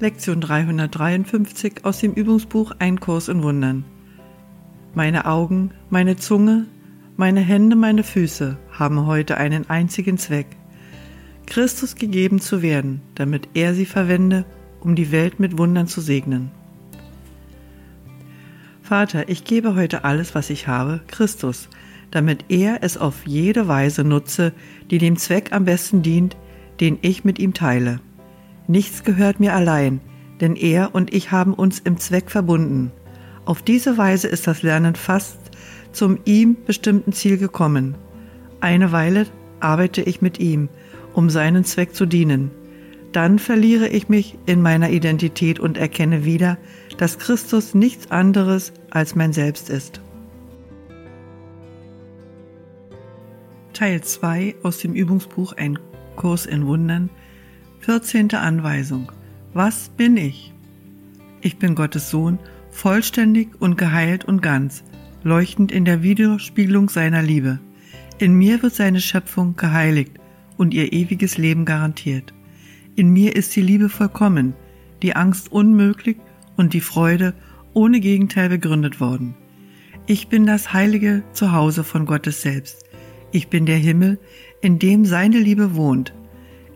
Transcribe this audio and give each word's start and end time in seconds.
Lektion 0.00 0.40
353 0.40 1.84
aus 1.84 2.00
dem 2.00 2.14
Übungsbuch 2.14 2.72
Ein 2.80 2.98
Kurs 2.98 3.28
in 3.28 3.44
Wundern. 3.44 3.84
Meine 4.92 5.24
Augen, 5.24 5.70
meine 5.88 6.16
Zunge, 6.16 6.66
meine 7.16 7.40
Hände, 7.40 7.76
meine 7.76 8.02
Füße 8.02 8.58
haben 8.72 9.06
heute 9.06 9.36
einen 9.36 9.70
einzigen 9.70 10.18
Zweck, 10.18 10.48
Christus 11.46 11.94
gegeben 11.94 12.40
zu 12.40 12.60
werden, 12.60 13.02
damit 13.14 13.48
er 13.54 13.72
sie 13.74 13.86
verwende, 13.86 14.44
um 14.80 14.96
die 14.96 15.12
Welt 15.12 15.38
mit 15.38 15.58
Wundern 15.58 15.86
zu 15.86 16.00
segnen. 16.00 16.50
Vater, 18.82 19.28
ich 19.28 19.44
gebe 19.44 19.76
heute 19.76 20.02
alles, 20.02 20.34
was 20.34 20.50
ich 20.50 20.66
habe, 20.66 21.02
Christus, 21.06 21.68
damit 22.10 22.46
er 22.48 22.82
es 22.82 22.96
auf 22.96 23.26
jede 23.26 23.68
Weise 23.68 24.02
nutze, 24.02 24.54
die 24.90 24.98
dem 24.98 25.16
Zweck 25.16 25.52
am 25.52 25.64
besten 25.64 26.02
dient, 26.02 26.36
den 26.80 26.98
ich 27.00 27.24
mit 27.24 27.38
ihm 27.38 27.54
teile. 27.54 28.00
Nichts 28.66 29.04
gehört 29.04 29.40
mir 29.40 29.54
allein, 29.54 30.00
denn 30.40 30.56
er 30.56 30.94
und 30.94 31.12
ich 31.12 31.30
haben 31.30 31.54
uns 31.54 31.78
im 31.80 31.98
Zweck 31.98 32.30
verbunden. 32.30 32.92
Auf 33.44 33.62
diese 33.62 33.98
Weise 33.98 34.28
ist 34.28 34.46
das 34.46 34.62
Lernen 34.62 34.94
fast 34.94 35.38
zum 35.92 36.18
ihm 36.24 36.56
bestimmten 36.64 37.12
Ziel 37.12 37.36
gekommen. 37.36 37.94
Eine 38.60 38.90
Weile 38.90 39.26
arbeite 39.60 40.02
ich 40.02 40.22
mit 40.22 40.40
ihm, 40.40 40.68
um 41.12 41.30
seinen 41.30 41.64
Zweck 41.64 41.94
zu 41.94 42.06
dienen. 42.06 42.50
Dann 43.12 43.38
verliere 43.38 43.86
ich 43.88 44.08
mich 44.08 44.36
in 44.46 44.60
meiner 44.60 44.90
Identität 44.90 45.60
und 45.60 45.76
erkenne 45.76 46.24
wieder, 46.24 46.58
dass 46.96 47.18
Christus 47.18 47.74
nichts 47.74 48.10
anderes 48.10 48.72
als 48.90 49.14
mein 49.14 49.32
Selbst 49.32 49.70
ist. 49.70 50.00
Teil 53.72 54.00
2 54.00 54.56
aus 54.62 54.78
dem 54.78 54.94
Übungsbuch 54.94 55.52
Ein 55.52 55.78
Kurs 56.16 56.46
in 56.46 56.66
Wundern 56.66 57.10
14. 57.84 58.30
Anweisung. 58.32 59.12
Was 59.52 59.90
bin 59.90 60.16
ich? 60.16 60.54
Ich 61.42 61.58
bin 61.58 61.74
Gottes 61.74 62.08
Sohn, 62.08 62.38
vollständig 62.70 63.60
und 63.60 63.76
geheilt 63.76 64.24
und 64.24 64.40
ganz, 64.40 64.84
leuchtend 65.22 65.70
in 65.70 65.84
der 65.84 66.02
Widerspiegelung 66.02 66.88
seiner 66.88 67.20
Liebe. 67.20 67.58
In 68.16 68.32
mir 68.38 68.62
wird 68.62 68.72
seine 68.72 69.02
Schöpfung 69.02 69.56
geheiligt 69.56 70.12
und 70.56 70.72
ihr 70.72 70.94
ewiges 70.94 71.36
Leben 71.36 71.66
garantiert. 71.66 72.32
In 72.96 73.10
mir 73.10 73.36
ist 73.36 73.54
die 73.54 73.60
Liebe 73.60 73.90
vollkommen, 73.90 74.54
die 75.02 75.14
Angst 75.14 75.52
unmöglich 75.52 76.16
und 76.56 76.72
die 76.72 76.80
Freude 76.80 77.34
ohne 77.74 78.00
Gegenteil 78.00 78.48
begründet 78.48 78.98
worden. 78.98 79.34
Ich 80.06 80.28
bin 80.28 80.46
das 80.46 80.72
heilige 80.72 81.22
Zuhause 81.34 81.84
von 81.84 82.06
Gottes 82.06 82.40
selbst. 82.40 82.86
Ich 83.30 83.48
bin 83.48 83.66
der 83.66 83.76
Himmel, 83.76 84.18
in 84.62 84.78
dem 84.78 85.04
seine 85.04 85.38
Liebe 85.38 85.74
wohnt. 85.74 86.14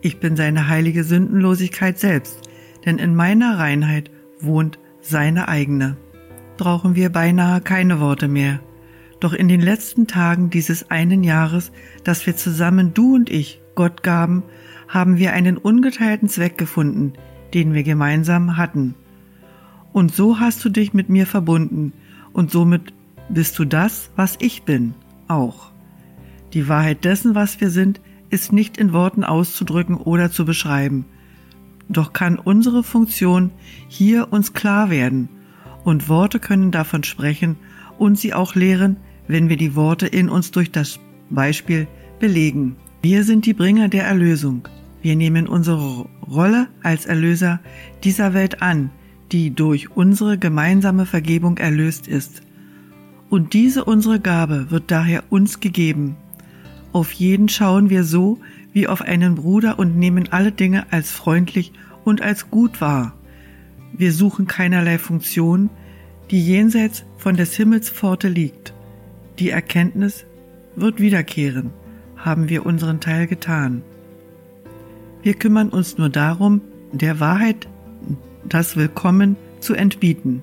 Ich 0.00 0.20
bin 0.20 0.36
seine 0.36 0.68
heilige 0.68 1.04
Sündenlosigkeit 1.04 1.98
selbst, 1.98 2.48
denn 2.86 2.98
in 2.98 3.14
meiner 3.14 3.58
Reinheit 3.58 4.10
wohnt 4.40 4.78
seine 5.00 5.48
eigene. 5.48 5.96
Brauchen 6.56 6.94
wir 6.94 7.10
beinahe 7.10 7.60
keine 7.60 8.00
Worte 8.00 8.28
mehr. 8.28 8.60
Doch 9.20 9.32
in 9.32 9.48
den 9.48 9.60
letzten 9.60 10.06
Tagen 10.06 10.50
dieses 10.50 10.90
einen 10.90 11.24
Jahres, 11.24 11.72
das 12.04 12.26
wir 12.26 12.36
zusammen, 12.36 12.94
du 12.94 13.16
und 13.16 13.30
ich, 13.30 13.60
Gott 13.74 14.02
gaben, 14.02 14.44
haben 14.86 15.18
wir 15.18 15.32
einen 15.32 15.56
ungeteilten 15.56 16.28
Zweck 16.28 16.56
gefunden, 16.56 17.14
den 17.54 17.74
wir 17.74 17.82
gemeinsam 17.82 18.56
hatten. 18.56 18.94
Und 19.92 20.14
so 20.14 20.38
hast 20.38 20.64
du 20.64 20.68
dich 20.68 20.94
mit 20.94 21.08
mir 21.08 21.26
verbunden, 21.26 21.92
und 22.32 22.50
somit 22.50 22.92
bist 23.28 23.58
du 23.58 23.64
das, 23.64 24.10
was 24.14 24.36
ich 24.40 24.62
bin, 24.62 24.94
auch. 25.26 25.72
Die 26.54 26.68
Wahrheit 26.68 27.04
dessen, 27.04 27.34
was 27.34 27.60
wir 27.60 27.70
sind, 27.70 28.00
ist 28.30 28.52
nicht 28.52 28.76
in 28.76 28.92
Worten 28.92 29.24
auszudrücken 29.24 29.96
oder 29.96 30.30
zu 30.30 30.44
beschreiben. 30.44 31.04
Doch 31.88 32.12
kann 32.12 32.38
unsere 32.38 32.82
Funktion 32.82 33.50
hier 33.88 34.32
uns 34.32 34.52
klar 34.52 34.90
werden, 34.90 35.28
und 35.84 36.08
Worte 36.08 36.38
können 36.38 36.70
davon 36.70 37.02
sprechen 37.02 37.56
und 37.98 38.18
sie 38.18 38.34
auch 38.34 38.54
lehren, 38.54 38.98
wenn 39.26 39.48
wir 39.48 39.56
die 39.56 39.74
Worte 39.74 40.06
in 40.06 40.28
uns 40.28 40.50
durch 40.50 40.70
das 40.70 41.00
Beispiel 41.30 41.86
belegen. 42.18 42.76
Wir 43.00 43.24
sind 43.24 43.46
die 43.46 43.54
Bringer 43.54 43.88
der 43.88 44.04
Erlösung. 44.04 44.68
Wir 45.00 45.16
nehmen 45.16 45.46
unsere 45.46 46.06
Rolle 46.26 46.68
als 46.82 47.06
Erlöser 47.06 47.60
dieser 48.04 48.34
Welt 48.34 48.60
an, 48.60 48.90
die 49.32 49.54
durch 49.54 49.96
unsere 49.96 50.36
gemeinsame 50.36 51.06
Vergebung 51.06 51.58
erlöst 51.58 52.08
ist. 52.08 52.42
Und 53.30 53.52
diese 53.52 53.84
unsere 53.84 54.20
Gabe 54.20 54.70
wird 54.70 54.90
daher 54.90 55.24
uns 55.30 55.60
gegeben. 55.60 56.16
Auf 56.92 57.12
jeden 57.12 57.48
schauen 57.48 57.90
wir 57.90 58.04
so 58.04 58.38
wie 58.72 58.86
auf 58.86 59.02
einen 59.02 59.34
Bruder 59.34 59.78
und 59.78 59.96
nehmen 59.96 60.28
alle 60.30 60.52
Dinge 60.52 60.86
als 60.90 61.10
freundlich 61.10 61.72
und 62.04 62.22
als 62.22 62.50
gut 62.50 62.80
wahr. 62.80 63.14
Wir 63.92 64.12
suchen 64.12 64.46
keinerlei 64.46 64.98
Funktion, 64.98 65.70
die 66.30 66.44
jenseits 66.44 67.04
von 67.16 67.36
des 67.36 67.54
Himmels 67.54 67.90
Pforte 67.90 68.28
liegt. 68.28 68.74
Die 69.38 69.50
Erkenntnis 69.50 70.26
wird 70.76 71.00
wiederkehren, 71.00 71.70
haben 72.16 72.48
wir 72.48 72.66
unseren 72.66 73.00
Teil 73.00 73.26
getan. 73.26 73.82
Wir 75.22 75.34
kümmern 75.34 75.68
uns 75.68 75.98
nur 75.98 76.08
darum, 76.08 76.60
der 76.92 77.20
Wahrheit 77.20 77.68
das 78.48 78.76
Willkommen 78.76 79.36
zu 79.60 79.74
entbieten. 79.74 80.42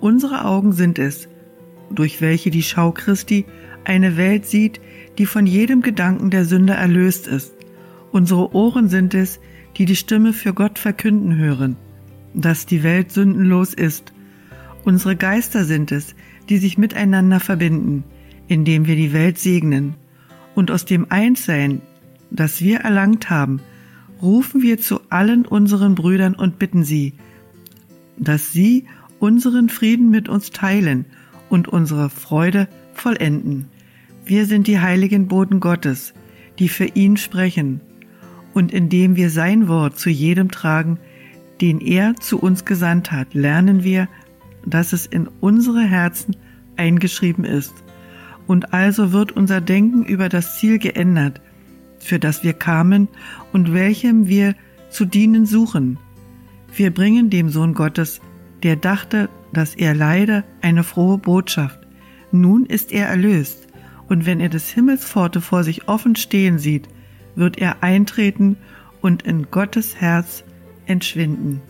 Unsere 0.00 0.44
Augen 0.44 0.72
sind 0.72 0.98
es, 0.98 1.28
durch 1.94 2.20
welche 2.20 2.50
die 2.50 2.62
Schau 2.62 2.92
Christi 2.92 3.44
eine 3.84 4.16
Welt 4.16 4.46
sieht, 4.46 4.80
die 5.18 5.26
von 5.26 5.46
jedem 5.46 5.82
Gedanken 5.82 6.30
der 6.30 6.44
Sünder 6.44 6.74
erlöst 6.74 7.26
ist. 7.26 7.54
Unsere 8.12 8.54
Ohren 8.54 8.88
sind 8.88 9.14
es, 9.14 9.40
die 9.76 9.84
die 9.84 9.96
Stimme 9.96 10.32
für 10.32 10.54
Gott 10.54 10.78
verkünden 10.78 11.36
hören, 11.36 11.76
dass 12.32 12.66
die 12.66 12.82
Welt 12.82 13.10
sündenlos 13.12 13.74
ist. 13.74 14.12
Unsere 14.84 15.16
Geister 15.16 15.64
sind 15.64 15.92
es, 15.92 16.14
die 16.48 16.58
sich 16.58 16.78
miteinander 16.78 17.40
verbinden, 17.40 18.04
indem 18.48 18.86
wir 18.86 18.96
die 18.96 19.12
Welt 19.12 19.38
segnen. 19.38 19.94
Und 20.54 20.70
aus 20.70 20.84
dem 20.84 21.06
Einssein, 21.10 21.80
das 22.30 22.60
wir 22.60 22.80
erlangt 22.80 23.30
haben, 23.30 23.60
rufen 24.22 24.62
wir 24.62 24.78
zu 24.78 25.00
allen 25.10 25.44
unseren 25.44 25.94
Brüdern 25.94 26.34
und 26.34 26.58
bitten 26.58 26.84
sie, 26.84 27.14
dass 28.16 28.52
sie 28.52 28.86
unseren 29.18 29.68
Frieden 29.68 30.10
mit 30.10 30.28
uns 30.28 30.50
teilen 30.50 31.06
und 31.54 31.68
unsere 31.68 32.10
Freude 32.10 32.66
vollenden. 32.94 33.68
Wir 34.26 34.44
sind 34.46 34.66
die 34.66 34.80
heiligen 34.80 35.28
Boten 35.28 35.60
Gottes, 35.60 36.12
die 36.58 36.68
für 36.68 36.86
ihn 36.86 37.16
sprechen, 37.16 37.80
und 38.54 38.72
indem 38.72 39.14
wir 39.14 39.30
sein 39.30 39.68
Wort 39.68 39.96
zu 39.96 40.10
jedem 40.10 40.50
tragen, 40.50 40.98
den 41.60 41.80
er 41.80 42.16
zu 42.16 42.40
uns 42.40 42.64
gesandt 42.64 43.12
hat, 43.12 43.34
lernen 43.34 43.84
wir, 43.84 44.08
dass 44.66 44.92
es 44.92 45.06
in 45.06 45.28
unsere 45.40 45.82
Herzen 45.82 46.34
eingeschrieben 46.74 47.44
ist. 47.44 47.72
Und 48.48 48.74
also 48.74 49.12
wird 49.12 49.30
unser 49.30 49.60
Denken 49.60 50.04
über 50.04 50.28
das 50.28 50.58
Ziel 50.58 50.80
geändert, 50.80 51.40
für 52.00 52.18
das 52.18 52.42
wir 52.42 52.54
kamen 52.54 53.06
und 53.52 53.72
welchem 53.72 54.26
wir 54.26 54.56
zu 54.90 55.04
dienen 55.04 55.46
suchen. 55.46 55.98
Wir 56.74 56.92
bringen 56.92 57.30
dem 57.30 57.48
Sohn 57.48 57.74
Gottes, 57.74 58.20
der 58.64 58.76
dachte, 58.76 59.28
dass 59.52 59.74
er 59.74 59.94
leide, 59.94 60.42
eine 60.62 60.82
frohe 60.82 61.18
Botschaft. 61.18 61.78
Nun 62.32 62.66
ist 62.66 62.90
er 62.90 63.06
erlöst 63.06 63.68
und 64.08 64.26
wenn 64.26 64.40
er 64.40 64.48
des 64.48 64.70
Himmels 64.70 65.04
Pforte 65.04 65.40
vor 65.40 65.62
sich 65.62 65.86
offen 65.86 66.16
stehen 66.16 66.58
sieht, 66.58 66.88
wird 67.36 67.58
er 67.58 67.82
eintreten 67.82 68.56
und 69.00 69.22
in 69.22 69.50
Gottes 69.50 69.96
Herz 70.00 70.44
entschwinden. 70.86 71.60